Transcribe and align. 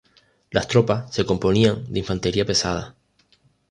Las 0.49 0.67
tropas 0.67 1.13
se 1.13 1.27
componían 1.27 1.85
de 1.93 1.99
infantería 1.99 2.43
pesada. 2.43 2.95